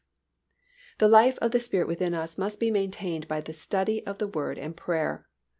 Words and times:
The 0.97 1.07
life 1.07 1.37
of 1.43 1.51
the 1.51 1.59
Spirit 1.59 1.87
within 1.87 2.15
us 2.15 2.35
must 2.35 2.59
be 2.59 2.71
maintained 2.71 3.27
by 3.27 3.39
the 3.39 3.53
study 3.53 4.03
of 4.07 4.17
the 4.17 4.27
Word 4.27 4.57
and 4.57 4.75
prayer. 4.75 5.27